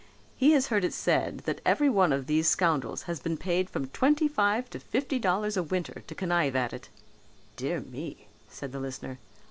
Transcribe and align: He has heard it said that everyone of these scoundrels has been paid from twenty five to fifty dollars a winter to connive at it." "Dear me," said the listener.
He 0.35 0.53
has 0.53 0.69
heard 0.69 0.83
it 0.83 0.93
said 0.95 1.41
that 1.41 1.61
everyone 1.63 2.11
of 2.11 2.25
these 2.25 2.47
scoundrels 2.49 3.03
has 3.03 3.19
been 3.19 3.37
paid 3.37 3.69
from 3.69 3.85
twenty 3.89 4.27
five 4.27 4.67
to 4.71 4.79
fifty 4.79 5.19
dollars 5.19 5.57
a 5.57 5.61
winter 5.61 6.01
to 6.07 6.15
connive 6.15 6.55
at 6.55 6.73
it." 6.73 6.89
"Dear 7.55 7.81
me," 7.81 8.25
said 8.49 8.71
the 8.71 8.79
listener. 8.79 9.19